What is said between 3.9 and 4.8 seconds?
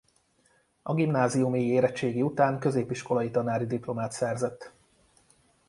szerzett.